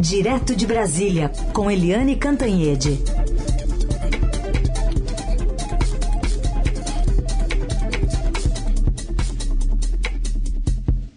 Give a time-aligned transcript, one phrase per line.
[0.00, 3.02] Direto de Brasília, com Eliane Cantanhede.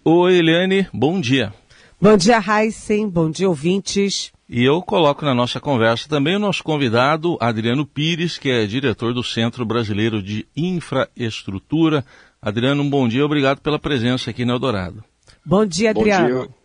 [0.04, 1.54] Oi, Eliane, bom dia.
[2.02, 4.32] Bom dia, Heisen, bom dia, ouvintes.
[4.50, 9.14] E eu coloco na nossa conversa também o nosso convidado, Adriano Pires, que é diretor
[9.14, 12.04] do Centro Brasileiro de Infraestrutura.
[12.42, 15.04] Adriano, um bom dia, obrigado pela presença aqui no Eldorado.
[15.46, 16.36] Bom dia, Adriano.
[16.36, 16.61] Bom dia,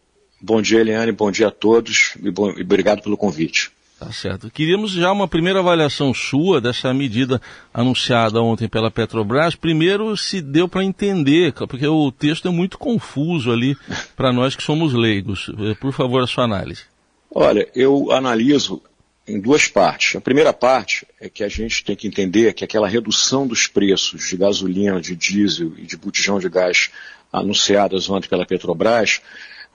[0.47, 3.73] bom dia Eliane, bom dia a todos e, bom, e obrigado pelo convite.
[3.99, 4.50] Tá certo.
[4.50, 7.41] Queríamos já uma primeira avaliação sua dessa medida
[7.73, 9.54] anunciada ontem pela Petrobras.
[9.57, 13.75] Primeiro, se deu para entender, porque o texto é muito confuso ali
[14.14, 15.51] para nós que somos leigos.
[15.59, 16.82] Eh, por favor, a sua análise.
[17.35, 18.82] Olha, eu analiso
[19.26, 20.15] em duas partes.
[20.15, 24.29] A primeira parte é que a gente tem que entender que aquela redução dos preços
[24.29, 26.90] de gasolina, de diesel e de botijão de gás
[27.32, 29.23] anunciadas ontem pela Petrobras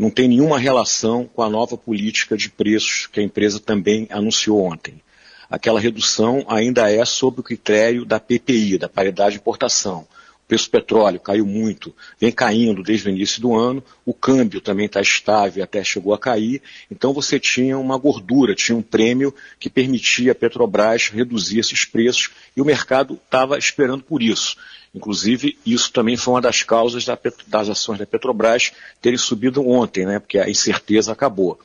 [0.02, 4.60] não tem nenhuma relação com a nova política de preços que a empresa também anunciou
[4.60, 5.00] ontem.
[5.48, 10.08] Aquela redução ainda é sob o critério da PPI, da paridade de importação.
[10.44, 14.60] O preço do petróleo caiu muito, vem caindo desde o início do ano, o câmbio
[14.60, 19.32] também está estável, até chegou a cair, então você tinha uma gordura, tinha um prêmio
[19.60, 24.58] que permitia a Petrobras reduzir esses preços e o mercado estava esperando por isso.
[24.94, 30.06] Inclusive, isso também foi uma das causas da, das ações da Petrobras terem subido ontem,
[30.06, 31.60] né, porque a incerteza acabou.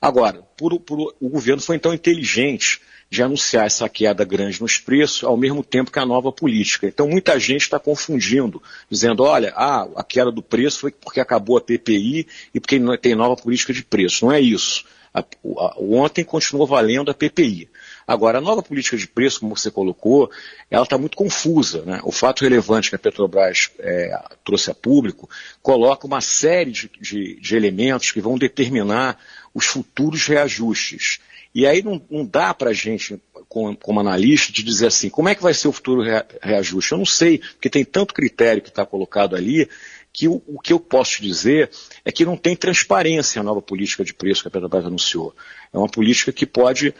[0.00, 2.80] Agora, por, por, o governo foi então inteligente
[3.12, 6.86] de anunciar essa queda grande nos preços ao mesmo tempo que a nova política.
[6.86, 11.58] Então muita gente está confundindo, dizendo, olha, ah, a queda do preço foi porque acabou
[11.58, 14.24] a PPI e porque tem nova política de preço.
[14.24, 14.86] Não é isso.
[15.12, 17.68] A, a, ontem continuou valendo a PPI.
[18.06, 20.30] Agora, a nova política de preço, como você colocou,
[20.70, 21.82] ela está muito confusa.
[21.82, 22.00] Né?
[22.04, 25.28] O fato relevante que a Petrobras é, trouxe a público
[25.62, 29.18] coloca uma série de, de, de, elementos que vão determinar
[29.54, 31.20] os futuros reajustes.
[31.54, 35.28] E aí não, não dá para a gente, como, como, analista, de dizer assim, como
[35.28, 36.02] é que vai ser o futuro
[36.40, 36.92] reajuste?
[36.92, 39.68] Eu não sei, porque tem tanto critério que está colocado ali,
[40.12, 41.70] que o, o, que eu posso dizer
[42.04, 45.34] é que não tem transparência a nova política de preço que a Petrobras anunciou.
[45.72, 46.94] É uma política que pode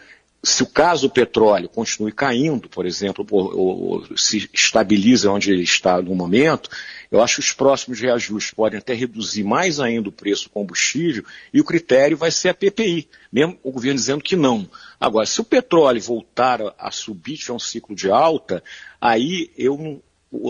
[0.45, 5.63] se o caso do petróleo continue caindo, por exemplo, ou, ou, se estabiliza onde ele
[5.63, 6.69] está no momento,
[7.13, 11.25] eu acho que os próximos reajustes podem até reduzir mais ainda o preço do combustível
[11.55, 14.69] e o critério vai ser a PPI, mesmo o governo dizendo que não.
[14.99, 18.65] Agora, se o petróleo voltar a, a subir, tiver um ciclo de alta,
[19.01, 20.03] aí eu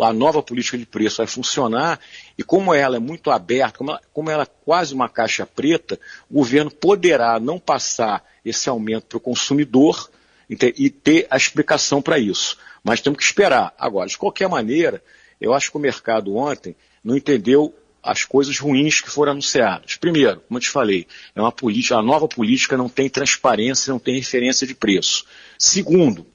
[0.02, 1.98] a nova política de preço vai funcionar
[2.38, 5.98] e como ela é muito aberta, como ela, como ela é quase uma caixa preta,
[6.30, 10.10] o governo poderá não passar esse aumento para o consumidor
[10.48, 12.58] e ter a explicação para isso.
[12.84, 13.72] Mas temos que esperar.
[13.78, 15.02] Agora, de qualquer maneira,
[15.40, 19.96] eu acho que o mercado ontem não entendeu as coisas ruins que foram anunciadas.
[19.96, 24.00] Primeiro, como eu te falei, é uma política, a nova política não tem transparência, não
[24.00, 25.24] tem referência de preço.
[25.56, 26.26] Segundo,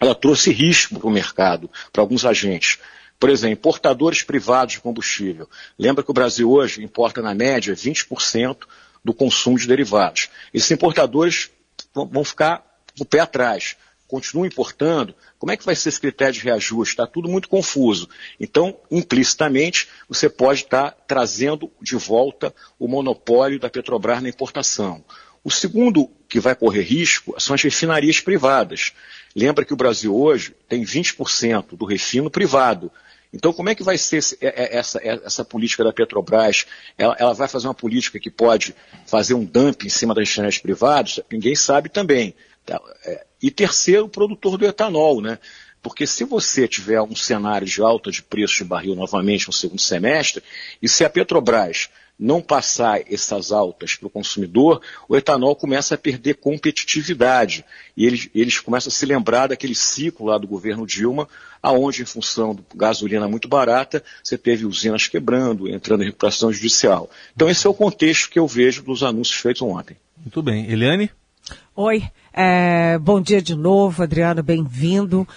[0.00, 2.78] ela trouxe risco para o mercado, para alguns agentes.
[3.18, 5.48] Por exemplo, importadores privados de combustível.
[5.78, 8.58] Lembra que o Brasil hoje importa, na média, 20%
[9.02, 10.28] do consumo de derivados.
[10.52, 11.50] Esses importadores
[11.94, 12.64] vão ficar
[13.00, 13.76] o pé atrás,
[14.06, 15.14] continuam importando.
[15.38, 16.92] Como é que vai ser esse critério de reajuste?
[16.92, 18.08] Está tudo muito confuso.
[18.38, 25.04] Então, implicitamente, você pode estar trazendo de volta o monopólio da Petrobras na importação.
[25.46, 28.92] O segundo que vai correr risco são as refinarias privadas.
[29.32, 32.90] Lembra que o Brasil hoje tem 20% do refino privado.
[33.32, 36.66] Então, como é que vai ser é, é, essa, é, essa política da Petrobras?
[36.98, 38.74] Ela, ela, vai fazer uma política que pode
[39.06, 41.20] fazer um dumping em cima das refinarias privadas?
[41.30, 42.34] Ninguém sabe também.
[43.40, 45.38] E terceiro, o produtor do etanol, né?
[45.80, 49.80] Porque se você tiver um cenário de alta de preço de barril novamente no segundo
[49.80, 50.42] semestre,
[50.82, 55.98] e se a Petrobras não passar essas altas para o consumidor, o etanol começa a
[55.98, 57.64] perder competitividade.
[57.96, 61.28] E eles, eles começam a se lembrar daquele ciclo lá do governo Dilma,
[61.62, 67.10] aonde, em função da gasolina muito barata, você teve usinas quebrando, entrando em recuperação judicial.
[67.34, 69.96] Então esse é o contexto que eu vejo dos anúncios feitos ontem.
[70.16, 70.70] Muito bem.
[70.70, 71.10] Eliane?
[71.74, 72.02] Oi,
[72.32, 75.28] é, bom dia de novo, Adriano, bem-vindo.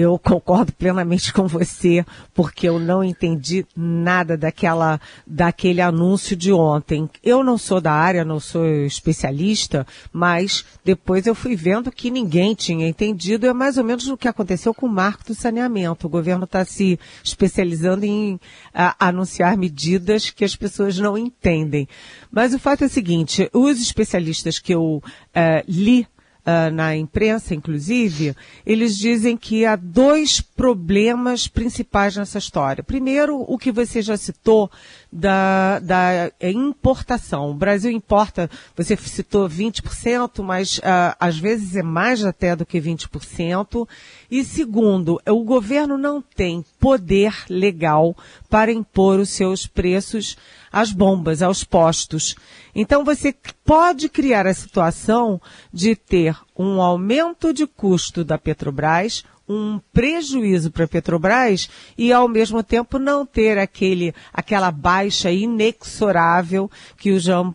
[0.00, 7.10] Eu concordo plenamente com você, porque eu não entendi nada daquela, daquele anúncio de ontem.
[7.20, 12.54] Eu não sou da área, não sou especialista, mas depois eu fui vendo que ninguém
[12.54, 13.44] tinha entendido.
[13.44, 16.06] É mais ou menos o que aconteceu com o marco do saneamento.
[16.06, 18.38] O governo está se especializando em
[18.72, 21.88] a, anunciar medidas que as pessoas não entendem.
[22.30, 26.06] Mas o fato é o seguinte, os especialistas que eu uh, li
[26.48, 28.34] uh, na imprensa, inclusive,
[28.64, 32.82] eles dizem que há dois problemas principais nessa história.
[32.82, 34.70] Primeiro, o que você já citou
[35.12, 37.50] da, da importação.
[37.50, 42.80] O Brasil importa, você citou 20%, mas uh, às vezes é mais até do que
[42.80, 43.86] 20%.
[44.30, 48.16] E segundo, o governo não tem poder legal
[48.48, 50.36] para impor os seus preços
[50.72, 52.34] às bombas, aos postos.
[52.74, 53.34] Então você
[53.64, 55.40] pode criar a situação
[55.72, 62.28] de ter um aumento de custo da Petrobras, um prejuízo para a Petrobras e ao
[62.28, 67.54] mesmo tempo não ter aquele, aquela baixa inexorável que o Jean uh,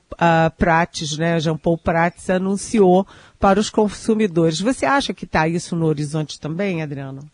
[0.57, 3.05] Prates, né, Jean Paul Prates anunciou
[3.39, 4.59] para os consumidores.
[4.59, 7.29] Você acha que está isso no horizonte também, Adriano?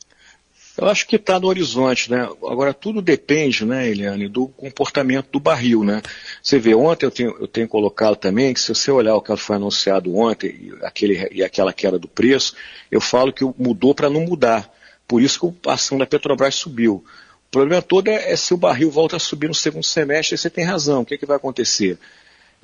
[0.80, 2.22] Eu acho que está no horizonte, né?
[2.22, 6.02] Agora tudo depende, né, Eliane, do comportamento do barril, né?
[6.42, 9.36] Você vê, ontem eu tenho, eu tenho colocado também que se você olhar o que
[9.36, 12.56] foi anunciado ontem e, aquele, e aquela queda do preço,
[12.90, 14.74] eu falo que mudou para não mudar.
[15.06, 17.04] Por isso que a ação da Petrobras subiu.
[17.50, 20.50] O problema todo é, é, se o barril volta a subir no segundo semestre, você
[20.50, 21.02] tem razão.
[21.02, 22.00] O que, é que vai acontecer?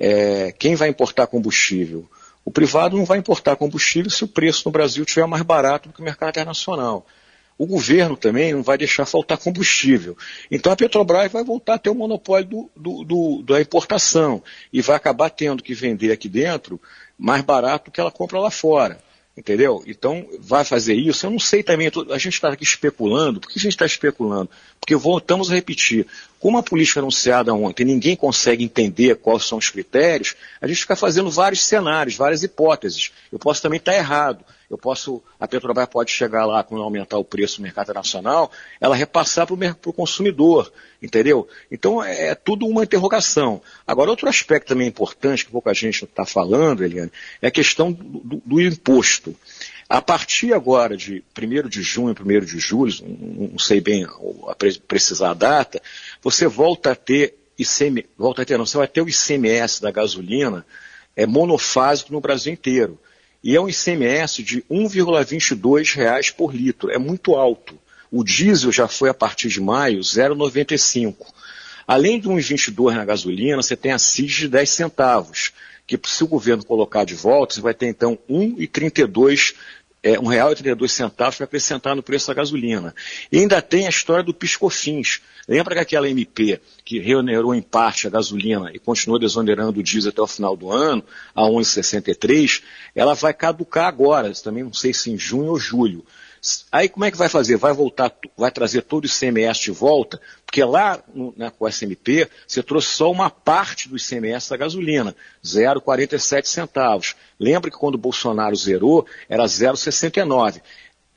[0.00, 2.08] É, quem vai importar combustível?
[2.46, 5.94] O privado não vai importar combustível se o preço no Brasil estiver mais barato do
[5.94, 7.04] que o mercado internacional
[7.58, 10.16] o governo também não vai deixar faltar combustível.
[10.50, 14.42] Então a Petrobras vai voltar a ter o monopólio do, do, do, da importação
[14.72, 16.80] e vai acabar tendo que vender aqui dentro
[17.18, 18.98] mais barato que ela compra lá fora.
[19.36, 19.84] Entendeu?
[19.86, 21.26] Então, vai fazer isso?
[21.26, 23.38] Eu não sei também, a gente está aqui especulando.
[23.38, 24.48] Por que a gente está especulando?
[24.80, 26.06] Porque voltamos a repetir.
[26.40, 30.96] Como a política anunciada ontem, ninguém consegue entender quais são os critérios, a gente fica
[30.96, 33.12] fazendo vários cenários, várias hipóteses.
[33.30, 34.42] Eu posso também estar errado.
[34.68, 38.96] Eu posso, a Petrobras pode chegar lá, quando aumentar o preço no mercado nacional, ela
[38.96, 41.48] repassar para o consumidor, entendeu?
[41.70, 43.62] Então é, é, tudo uma interrogação.
[43.86, 48.42] Agora, outro aspecto também importante, que pouca gente está falando, Eliane, é a questão do,
[48.44, 49.36] do, imposto.
[49.88, 52.92] A partir agora de 1 de junho, 1 de julho,
[53.52, 54.54] não sei bem a
[54.88, 55.80] precisar a data,
[56.20, 59.92] você volta a ter ICM, volta a ter, não, você vai ter o ICMS da
[59.92, 60.66] gasolina
[61.14, 62.98] é monofásico no Brasil inteiro
[63.46, 66.90] e é um ICMS de R$ 1,22 por litro.
[66.90, 67.78] É muito alto.
[68.10, 71.14] O diesel já foi a partir de maio 0,95.
[71.86, 75.52] Além de 1,22 na gasolina, você tem a CIS de 10 centavos,
[75.86, 79.54] que se o governo colocar de volta, você vai ter então 1,32
[80.06, 82.94] é, R$ 1,32 para acrescentar no preço da gasolina.
[83.32, 85.20] E ainda tem a história do piscofins.
[85.48, 90.10] Lembra que aquela MP que reonerou em parte a gasolina e continuou desonerando o diesel
[90.10, 91.02] até o final do ano,
[91.34, 92.62] a 11,63,
[92.94, 96.04] ela vai caducar agora, também não sei se em junho ou julho.
[96.70, 97.56] Aí como é que vai fazer?
[97.56, 100.20] Vai voltar, vai trazer todo o ICMS de volta?
[100.44, 104.56] Porque lá no, né, com o SMP, você trouxe só uma parte do ICMS da
[104.56, 107.14] gasolina, 0,47 centavos.
[107.38, 110.60] Lembra que quando o Bolsonaro zerou, era 0,69.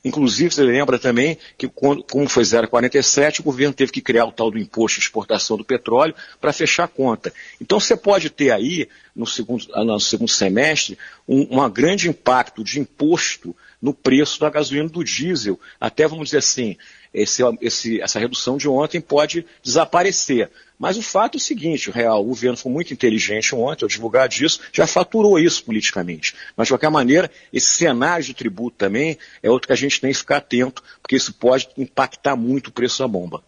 [0.02, 4.32] Inclusive, você lembra também que, quando, como foi 0,47, o governo teve que criar o
[4.32, 7.32] tal do imposto de exportação do petróleo para fechar a conta.
[7.60, 12.80] Então, você pode ter aí, no segundo, no segundo semestre, um, um grande impacto de
[12.80, 15.58] imposto no preço da gasolina do diesel.
[15.80, 16.76] Até, vamos dizer assim,
[17.12, 20.50] esse, esse, essa redução de ontem pode desaparecer.
[20.78, 23.88] Mas o fato é o seguinte, o real, o governo foi muito inteligente ontem ao
[23.88, 26.34] divulgar disso, já faturou isso politicamente.
[26.56, 30.10] Mas, de qualquer maneira, esse cenário de tributo também é outro que a gente tem
[30.10, 33.42] que ficar atento, porque isso pode impactar muito o preço da bomba.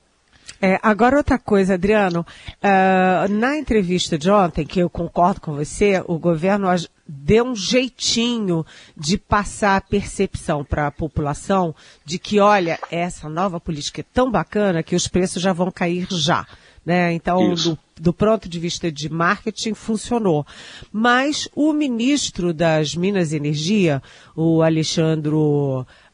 [0.65, 6.01] É, agora outra coisa, Adriano, uh, na entrevista de ontem, que eu concordo com você,
[6.07, 6.69] o governo
[7.05, 8.65] deu um jeitinho
[8.97, 14.31] de passar a percepção para a população de que, olha, essa nova política é tão
[14.31, 16.47] bacana que os preços já vão cair já.
[16.87, 17.13] Né?
[17.13, 20.47] Então, do, do ponto de vista de marketing, funcionou.
[20.93, 24.01] Mas o ministro das Minas e Energia,
[24.35, 25.33] o Alexandre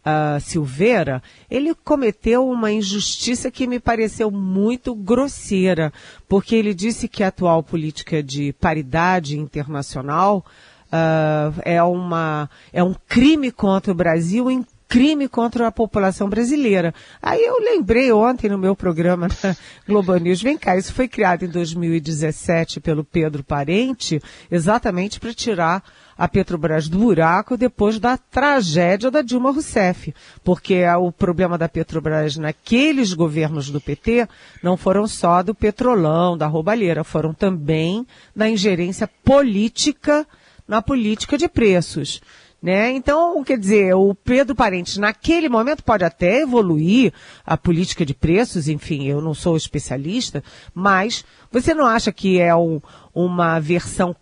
[0.04, 5.92] uh, Silveira, ele cometeu uma injustiça que me pareceu muito grosseira,
[6.28, 10.44] porque ele disse que a atual política de paridade internacional
[10.86, 16.94] uh, é, uma, é um crime contra o Brasil em crime contra a população brasileira.
[17.20, 19.54] Aí eu lembrei ontem no meu programa na
[19.86, 25.84] Globo News, vem cá, isso foi criado em 2017 pelo Pedro Parente, exatamente para tirar
[26.18, 32.36] a Petrobras do buraco depois da tragédia da Dilma Rousseff, porque o problema da Petrobras
[32.36, 34.28] naqueles governos do PT
[34.60, 40.26] não foram só do petrolão, da roubalheira, foram também da ingerência política
[40.66, 42.20] na política de preços.
[42.60, 42.90] Né?
[42.90, 47.12] Então, quer dizer, o Pedro Parentes, naquele momento, pode até evoluir
[47.46, 50.42] a política de preços, enfim, eu não sou especialista,
[50.74, 52.80] mas você não acha que é um,
[53.14, 54.14] uma versão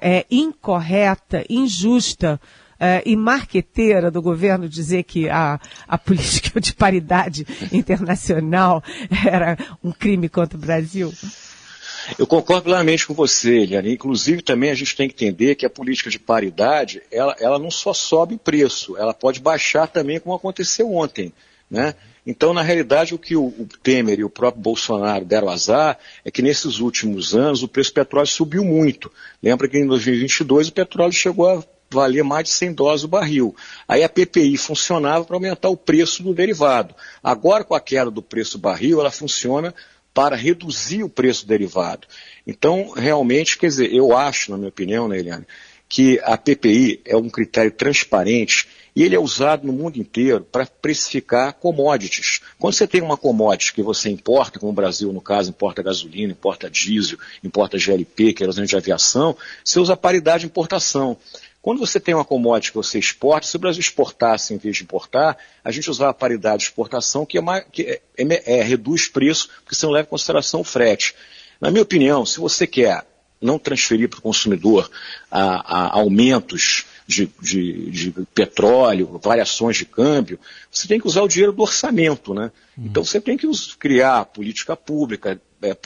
[0.00, 2.40] é, incorreta, injusta
[3.04, 8.82] e marqueteira do governo dizer que a, a política de paridade internacional
[9.24, 11.12] era um crime contra o Brasil?
[12.18, 13.92] Eu concordo plenamente com você, Eliane.
[13.92, 17.70] Inclusive, também a gente tem que entender que a política de paridade, ela, ela não
[17.70, 21.32] só sobe preço, ela pode baixar também, como aconteceu ontem.
[21.70, 21.94] Né?
[22.24, 23.52] Então, na realidade, o que o,
[23.82, 27.94] Temer e o próprio Bolsonaro deram azar é que nesses últimos anos o preço do
[27.94, 29.10] petróleo subiu muito.
[29.42, 33.54] Lembra que em 2022 o petróleo chegou a valer mais de 100 dólares o barril.
[33.86, 36.94] Aí a PPI funcionava para aumentar o preço do derivado.
[37.22, 39.74] Agora, com a queda do preço do barril, ela funciona
[40.14, 42.06] para reduzir o preço do derivado.
[42.46, 45.46] Então, realmente, quer dizer, eu acho, na minha opinião, né, Eliane,
[45.92, 50.64] que a PPI é um critério transparente e ele é usado no mundo inteiro para
[50.64, 52.40] precificar commodities.
[52.58, 56.32] Quando você tem uma commodity que você importa, como o Brasil, no caso, importa gasolina,
[56.32, 61.14] importa diesel, importa GLP, que é de aviação, você usa paridade de importação.
[61.60, 64.84] Quando você tem uma commodity que você exporta, se o Brasil exportasse em vez de
[64.84, 69.08] importar, a gente usava a paridade de exportação, que, é, que é, é, é, reduz
[69.08, 71.14] preço, porque você não leva em consideração o frete.
[71.60, 73.04] Na minha opinião, se você quer
[73.42, 74.90] não transferir para o consumidor
[75.30, 80.38] a, a aumentos de, de, de, petróleo, variações de câmbio,
[80.70, 82.52] você tem que usar o dinheiro do orçamento, né?
[82.78, 82.86] Uhum.
[82.86, 83.46] Então você tem que
[83.78, 85.76] criar política pública, é,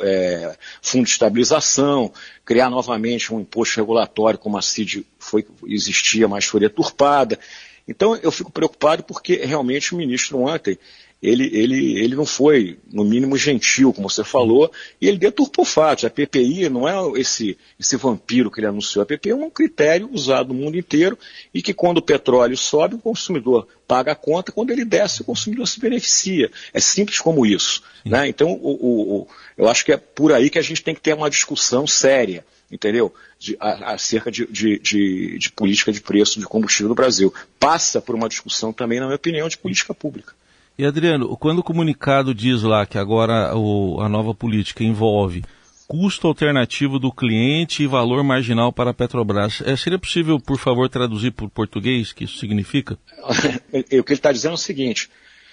[0.00, 2.12] é, fundo de estabilização,
[2.44, 7.38] criar novamente um imposto regulatório como a CID foi, existia, mas foi deturpada.
[7.86, 10.78] Então eu fico preocupado porque realmente o ministro ontem
[11.22, 16.04] ele, ele, ele não foi, no mínimo, gentil, como você falou, e ele deturpou fatos.
[16.04, 19.02] A PPI não é esse, esse vampiro que ele anunciou.
[19.02, 21.18] A PPI é um critério usado no mundo inteiro
[21.52, 25.24] e que quando o petróleo sobe, o consumidor paga a conta, quando ele desce, o
[25.24, 26.50] consumidor se beneficia.
[26.72, 27.82] É simples como isso.
[28.04, 28.28] Né?
[28.28, 31.14] Então, o, o, eu acho que é por aí que a gente tem que ter
[31.14, 33.12] uma discussão séria entendeu?
[33.36, 37.34] De, a, acerca de, de, de, de, política de preço de combustível no Brasil.
[37.58, 40.34] Passa por uma discussão também, na minha opinião, de política pública.
[40.80, 45.44] E Adriano, quando o comunicado diz lá que agora o, a nova política envolve
[45.86, 50.88] custo alternativo do cliente e valor marginal para a Petrobras, é, seria possível, por favor,
[50.88, 52.98] traduzir para o português o que isso significa?
[53.68, 55.10] o que ele está dizendo é o seguinte,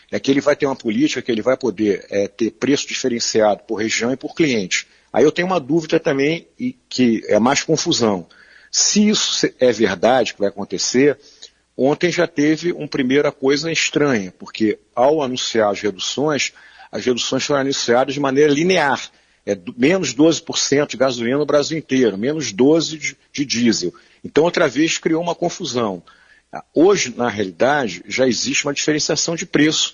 [0.10, 3.64] é que ele vai ter uma política que ele vai poder é, ter preço diferenciado
[3.68, 4.88] por região e por cliente.
[5.12, 8.26] Aí eu tenho uma dúvida também, e que é mais confusão.
[8.72, 11.20] Se isso é verdade que vai acontecer,
[11.78, 16.52] Ontem já teve uma primeira coisa estranha, porque ao anunciar as reduções,
[16.92, 19.12] as reduções foram anunciadas de maneira linear.
[19.46, 23.94] É menos 12% de gasolina no Brasil inteiro, menos 12% de, de diesel.
[24.24, 26.02] Então, outra vez, criou uma confusão.
[26.74, 29.94] Hoje, na realidade, já existe uma diferenciação de preço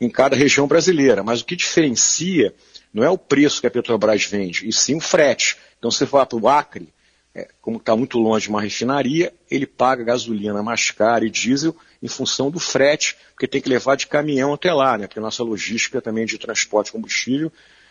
[0.00, 2.54] em cada região brasileira, mas o que diferencia
[2.92, 5.56] não é o preço que a Petrobras vende, e sim o frete.
[5.78, 6.88] Então, você vai para o Acre,
[7.34, 11.74] é, como está muito longe de uma refinaria, ele paga gasolina mais cara e diesel
[12.02, 15.06] em função do frete, porque tem que levar de caminhão até lá, né?
[15.06, 17.50] Porque nossa logística também de transporte de combustível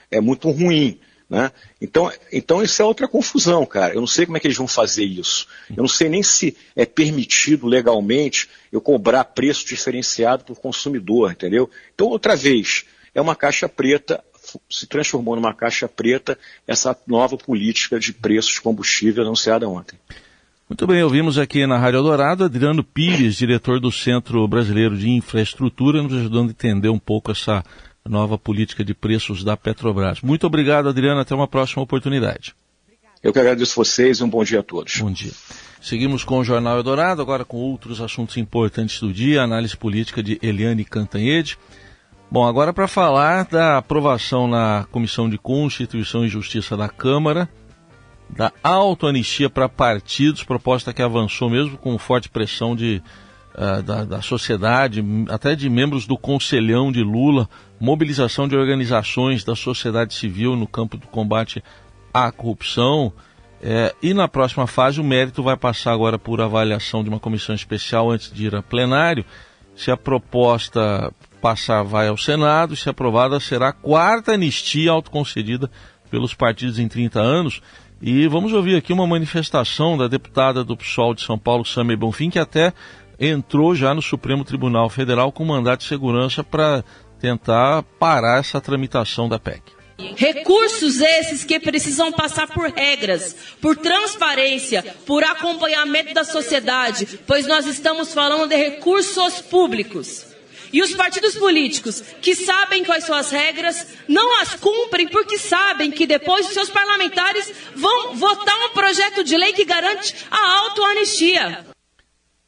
[0.10, 1.00] é muito ruim.
[1.30, 1.52] Né?
[1.82, 3.94] Então, então isso é outra confusão, cara.
[3.94, 5.48] Eu não sei como é que eles vão fazer isso.
[5.70, 11.70] Eu não sei nem se é permitido legalmente eu cobrar preço diferenciado por consumidor, entendeu?
[11.94, 12.86] Então, outra vez,
[13.16, 14.24] é uma caixa preta
[14.70, 19.98] se transformou numa caixa preta essa nova política de preços de combustível anunciada ontem.
[20.70, 26.02] Muito bem, ouvimos aqui na Rádio Dourado Adriano Pires, diretor do Centro Brasileiro de Infraestrutura,
[26.02, 27.64] nos ajudando a entender um pouco essa
[28.08, 30.22] nova política de preços da Petrobras.
[30.22, 31.20] Muito obrigado, Adriano.
[31.20, 32.56] Até uma próxima oportunidade.
[33.22, 34.98] Eu que agradeço vocês e um bom dia a todos.
[34.98, 35.32] Bom dia.
[35.82, 40.40] Seguimos com o Jornal Eldorado, agora com outros assuntos importantes do dia, análise política de
[40.42, 41.58] Eliane Cantanhede.
[42.34, 47.48] Bom, agora para falar da aprovação na Comissão de Constituição e Justiça da Câmara
[48.28, 53.04] da autoanistia para partidos, proposta que avançou mesmo com forte pressão de,
[53.54, 57.48] uh, da, da sociedade, até de membros do Conselhão de Lula,
[57.80, 61.64] mobilização de organizações da sociedade civil no campo do combate
[62.12, 63.14] à corrupção.
[63.62, 67.54] É, e na próxima fase, o mérito vai passar agora por avaliação de uma comissão
[67.54, 69.24] especial antes de ir a plenário.
[69.76, 71.14] Se a proposta
[71.44, 75.70] passar vai ao Senado, se aprovada será a quarta anistia autoconcedida
[76.10, 77.62] pelos partidos em 30 anos.
[78.02, 82.30] E vamos ouvir aqui uma manifestação da deputada do PSOL de São Paulo, Samir Bonfim,
[82.30, 82.72] que até
[83.20, 86.82] entrou já no Supremo Tribunal Federal com mandato de segurança para
[87.20, 89.62] tentar parar essa tramitação da PEC.
[90.16, 97.66] Recursos esses que precisam passar por regras, por transparência, por acompanhamento da sociedade, pois nós
[97.66, 100.33] estamos falando de recursos públicos.
[100.74, 105.92] E os partidos políticos que sabem quais são as regras não as cumprem porque sabem
[105.92, 111.64] que depois os seus parlamentares vão votar um projeto de lei que garante a autoanistia.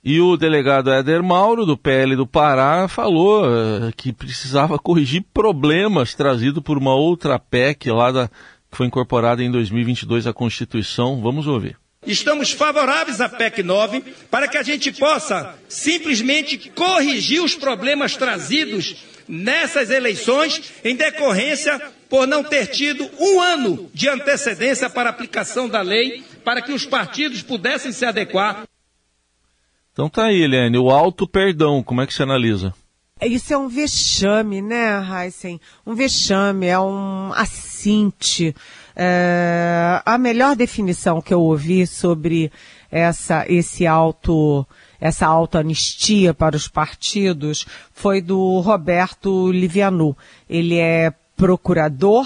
[0.03, 6.13] E o delegado Éder Mauro, do PL do Pará, falou uh, que precisava corrigir problemas
[6.13, 11.21] trazidos por uma outra PEC lá da, que foi incorporada em 2022 à Constituição.
[11.21, 11.77] Vamos ouvir.
[12.05, 18.95] Estamos favoráveis à PEC 9 para que a gente possa simplesmente corrigir os problemas trazidos
[19.27, 25.67] nessas eleições em decorrência por não ter tido um ano de antecedência para a aplicação
[25.67, 28.63] da lei, para que os partidos pudessem se adequar.
[29.91, 32.73] Então tá aí, Eliane, o alto perdão, como é que você analisa?
[33.21, 35.59] Isso é um vexame, né, Heisen?
[35.85, 38.53] Um vexame, é um assinte.
[38.95, 42.51] É, a melhor definição que eu ouvi sobre
[42.89, 44.65] essa, esse auto,
[45.01, 50.15] essa autoanistia para os partidos foi do Roberto Livianu.
[50.49, 52.25] Ele é procurador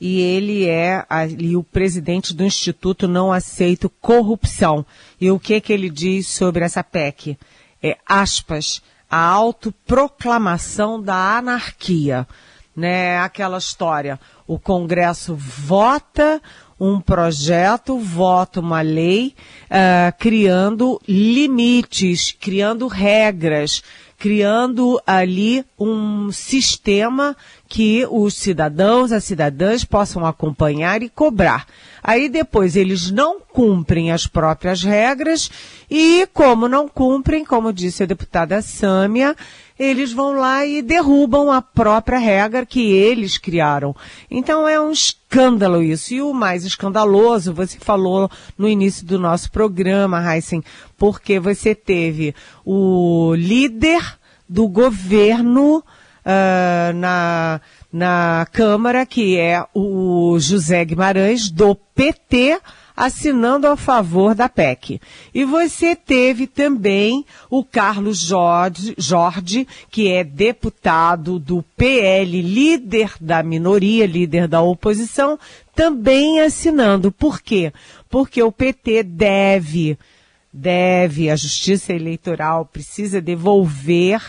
[0.00, 4.84] e ele é ali o presidente do Instituto Não Aceito Corrupção.
[5.20, 7.38] E o que que ele diz sobre essa PEC?
[7.82, 12.26] É, aspas, a autoproclamação da anarquia.
[12.80, 13.18] Né?
[13.18, 14.18] Aquela história.
[14.46, 16.40] O Congresso vota
[16.80, 19.34] um projeto, vota uma lei,
[19.66, 23.82] uh, criando limites, criando regras,
[24.18, 27.36] criando ali um sistema
[27.68, 31.66] que os cidadãos, as cidadãs possam acompanhar e cobrar.
[32.02, 35.50] Aí depois eles não cumprem as próprias regras
[35.90, 39.36] e como não cumprem, como disse a deputada Sâmia,
[39.80, 43.96] eles vão lá e derrubam a própria regra que eles criaram.
[44.30, 46.12] Então é um escândalo isso.
[46.12, 50.62] E o mais escandaloso, você falou no início do nosso programa, Heisen,
[50.98, 57.58] porque você teve o líder do governo uh, na,
[57.90, 62.60] na Câmara, que é o José Guimarães, do PT,
[63.00, 65.00] assinando a favor da PEC.
[65.32, 73.42] E você teve também o Carlos Jorge, Jorge, que é deputado do PL, líder da
[73.42, 75.38] minoria, líder da oposição,
[75.74, 77.10] também assinando.
[77.10, 77.72] Por quê?
[78.10, 79.98] Porque o PT deve,
[80.52, 84.20] deve, a Justiça Eleitoral precisa devolver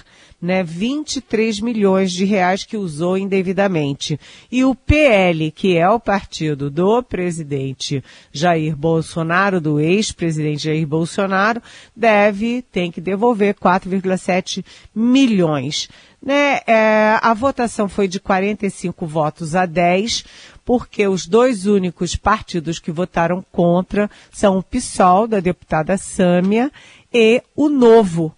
[0.42, 4.20] né, 23 milhões de reais que usou indevidamente.
[4.52, 11.62] E o PL, que é o partido do presidente Jair Bolsonaro, do ex-presidente Jair Bolsonaro,
[11.96, 15.88] deve, tem que devolver 4,7 milhões.
[16.24, 20.24] Né, é, a votação foi de 45 votos a 10,
[20.64, 26.72] porque os dois únicos partidos que votaram contra são o PSOL, da deputada Sâmia,
[27.12, 28.36] e o Novo,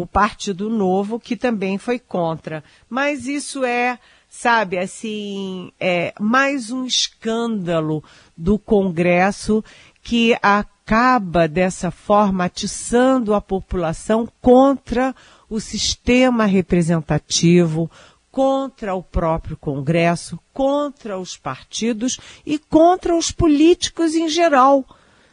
[0.00, 2.62] o Partido Novo, que também foi contra.
[2.88, 8.04] Mas isso é, sabe, assim, é mais um escândalo
[8.36, 9.64] do Congresso
[10.02, 15.14] que acaba dessa forma atiçando a população contra
[15.48, 17.90] o sistema representativo,
[18.30, 24.84] contra o próprio Congresso, contra os partidos e contra os políticos em geral,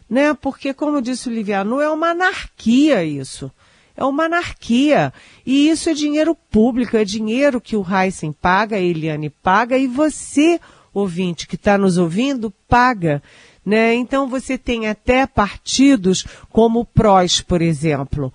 [0.10, 0.34] né?
[0.34, 3.52] Porque, como disse o Liviano, é uma anarquia isso.
[3.96, 5.14] É uma anarquia.
[5.46, 9.88] E isso é dinheiro público, é dinheiro que o Heisen paga, a Eliane paga e
[9.88, 10.60] você,
[10.94, 13.22] ouvinte que está nos ouvindo, paga.
[13.66, 13.94] Né?
[13.96, 18.34] Então você tem até partidos como o PROS, por exemplo.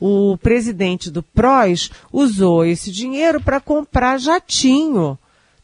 [0.00, 5.18] O presidente do PROS usou esse dinheiro para comprar jatinho.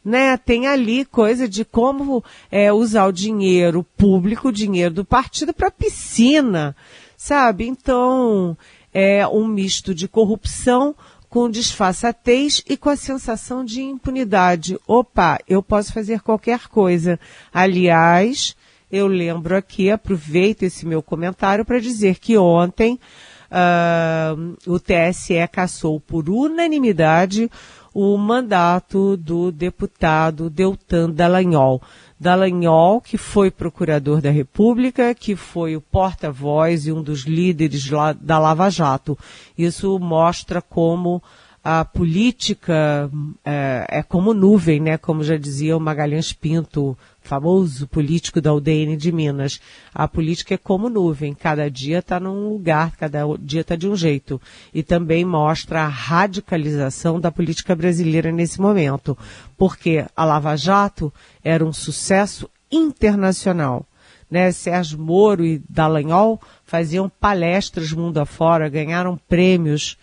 [0.05, 0.37] Né?
[0.37, 5.71] Tem ali coisa de como é, usar o dinheiro público, o dinheiro do partido para
[5.71, 6.77] piscina,
[7.17, 7.67] sabe?
[7.67, 8.57] Então,
[8.95, 10.95] é um misto de corrupção
[11.29, 14.79] com disfarçatez e com a sensação de impunidade.
[14.87, 17.19] Opa, eu posso fazer qualquer coisa.
[17.53, 18.57] Aliás,
[18.91, 23.01] eu lembro aqui, aproveito esse meu comentário para dizer que ontem
[23.51, 27.51] uh, o TSE cassou por unanimidade
[27.93, 31.83] o mandato do deputado Deltan Dallagnol.
[32.19, 37.89] Dallagnol, que foi procurador da República, que foi o porta-voz e um dos líderes
[38.21, 39.19] da Lava Jato.
[39.59, 41.23] Isso mostra como
[41.65, 43.11] a política
[43.43, 44.99] é, é, como nuvem, né?
[44.99, 49.59] Como já dizia o Magalhães Pinto, famoso político da UDN de Minas.
[49.95, 53.97] A política é como nuvem, cada dia está num lugar, cada dia está de um
[53.97, 54.39] jeito.
[54.75, 59.17] E também mostra a radicalização da política brasileira nesse momento,
[59.57, 61.11] porque a Lava Jato
[61.43, 63.87] era um sucesso internacional.
[64.31, 64.53] Né?
[64.53, 69.97] Sérgio Moro e Dallagnol faziam palestras mundo afora, ganharam prêmios,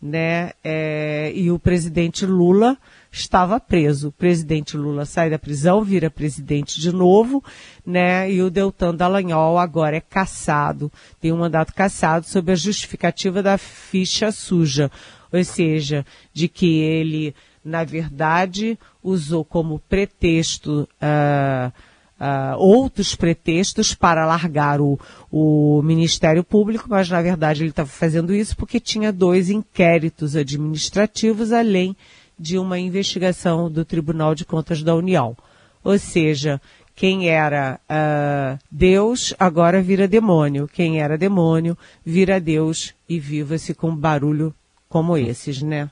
[0.00, 0.52] né?
[0.62, 2.76] É, e o presidente Lula
[3.10, 4.08] estava preso.
[4.08, 7.42] O presidente Lula sai da prisão, vira presidente de novo,
[7.84, 8.30] né?
[8.30, 13.56] E o Deltan Dallagnol agora é caçado, tem um mandato caçado sob a justificativa da
[13.56, 14.90] ficha suja,
[15.32, 21.72] ou seja, de que ele, na verdade, usou como pretexto uh,
[22.20, 24.98] uh, outros pretextos para largar o,
[25.30, 31.52] o Ministério Público, mas na verdade ele estava fazendo isso porque tinha dois inquéritos administrativos
[31.52, 31.96] além
[32.38, 35.36] de uma investigação do Tribunal de Contas da União.
[35.82, 36.60] Ou seja,
[36.94, 40.66] quem era uh, Deus agora vira demônio.
[40.66, 44.54] Quem era demônio vira Deus e viva-se com barulho
[44.88, 45.90] como esses, né?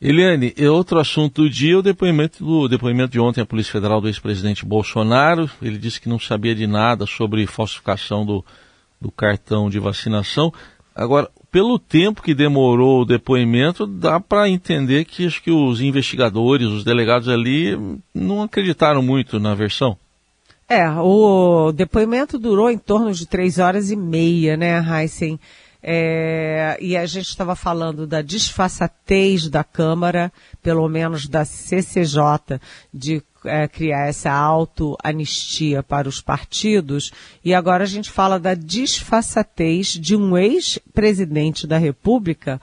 [0.00, 4.08] Eliane, outro assunto do dia, o depoimento, do, depoimento de ontem à Polícia Federal do
[4.08, 5.50] ex-presidente Bolsonaro.
[5.62, 8.44] Ele disse que não sabia de nada sobre falsificação do,
[9.00, 10.52] do cartão de vacinação.
[10.94, 16.68] Agora, pelo tempo que demorou o depoimento, dá para entender que acho que os investigadores,
[16.68, 17.74] os delegados ali,
[18.14, 19.96] não acreditaram muito na versão.
[20.68, 25.38] É, o depoimento durou em torno de três horas e meia, né, Heisen?
[25.82, 32.60] É, e a gente estava falando da disfarçatez da Câmara, pelo menos da CCJ,
[32.92, 37.12] de é, criar essa auto-anistia para os partidos,
[37.44, 42.60] e agora a gente fala da disfarçatez de um ex-presidente da República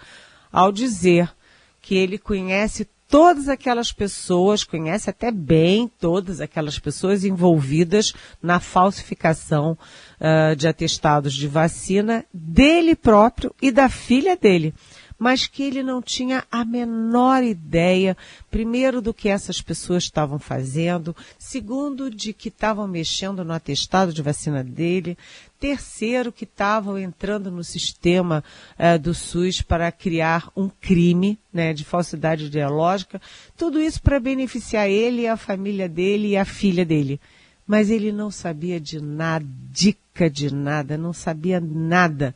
[0.52, 1.34] ao dizer
[1.82, 9.77] que ele conhece todas aquelas pessoas, conhece até bem todas aquelas pessoas envolvidas na falsificação
[10.19, 14.73] uh, de atestados de vacina dele próprio e da filha dele.
[15.17, 18.17] Mas que ele não tinha a menor ideia,
[18.49, 24.21] primeiro, do que essas pessoas estavam fazendo, segundo, de que estavam mexendo no atestado de
[24.21, 25.17] vacina dele,
[25.63, 28.43] terceiro, que estavam entrando no sistema
[28.78, 33.21] uh, do SUS para criar um crime né, de falsidade ideológica,
[33.56, 37.17] tudo isso para beneficiar ele, a família dele e a filha dele.
[37.65, 42.36] Mas ele não sabia de nada, dica de nada, não sabia nada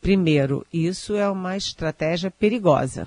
[0.00, 3.06] Primeiro, isso é uma estratégia perigosa,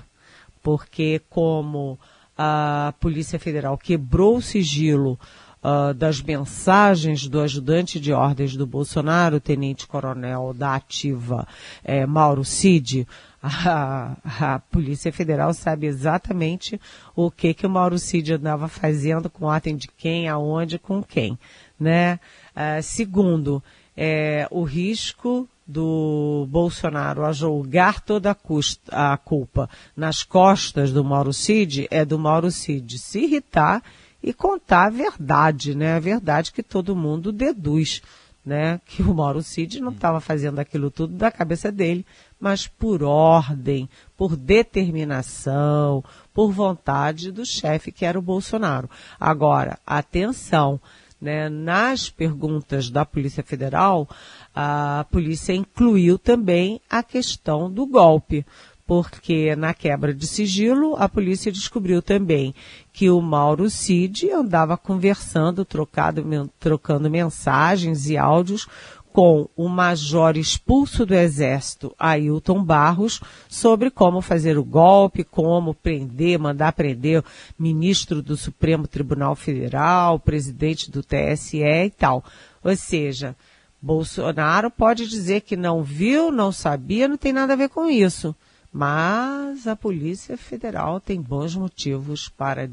[0.62, 1.98] porque como
[2.38, 5.18] a Polícia Federal quebrou o sigilo
[5.64, 11.48] uh, das mensagens do ajudante de ordens do Bolsonaro, tenente-coronel da ativa
[11.82, 13.08] eh, Mauro Cid,
[13.42, 16.80] a, a, Polícia Federal sabe exatamente
[17.16, 21.38] o que que o Mauro Cid andava fazendo, com ordem de quem, aonde, com quem,
[21.80, 22.20] né?
[22.54, 23.62] Uh, segundo,
[23.96, 31.02] é, o risco do Bolsonaro a julgar toda a, custa, a culpa nas costas do
[31.02, 33.82] Mauro Cid é do Mauro Cid se irritar
[34.24, 35.96] e contar a verdade, né?
[35.96, 38.00] A verdade que todo mundo deduz,
[38.42, 38.80] né?
[38.86, 42.06] Que o Mauro Cid não estava fazendo aquilo tudo da cabeça dele,
[42.40, 48.88] mas por ordem, por determinação, por vontade do chefe que era o Bolsonaro.
[49.20, 50.80] Agora, atenção,
[51.20, 51.50] né?
[51.50, 54.08] Nas perguntas da Polícia Federal,
[54.54, 58.46] a polícia incluiu também a questão do golpe,
[58.86, 62.54] porque na quebra de sigilo a polícia descobriu também
[62.92, 66.24] que o Mauro Cid andava conversando, trocado,
[66.58, 68.68] trocando mensagens e áudios
[69.14, 76.36] com o major expulso do Exército, Ailton Barros, sobre como fazer o golpe, como prender,
[76.36, 77.22] mandar prender
[77.56, 82.24] ministro do Supremo Tribunal Federal, presidente do TSE e tal.
[82.60, 83.36] Ou seja,
[83.80, 88.34] Bolsonaro pode dizer que não viu, não sabia, não tem nada a ver com isso.
[88.76, 92.68] Mas a Polícia Federal tem bons motivos para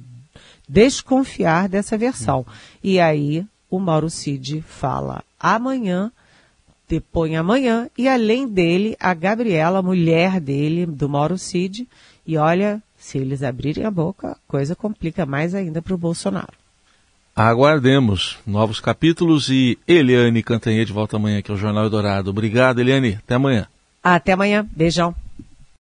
[0.68, 2.44] desconfiar dessa versão.
[2.84, 6.12] E aí o Mauro Cid fala amanhã,
[6.90, 11.88] depõe amanhã, e além dele, a Gabriela, mulher dele, do Mauro Cid,
[12.26, 16.54] e olha, se eles abrirem a boca, a coisa complica mais ainda para o Bolsonaro.
[17.36, 22.32] Aguardemos novos capítulos e Eliane Cantanhede volta amanhã aqui ao Jornal Dourado.
[22.32, 23.20] Obrigado, Eliane.
[23.24, 23.68] Até amanhã.
[24.04, 24.68] Até amanhã.
[24.76, 25.16] Beijão.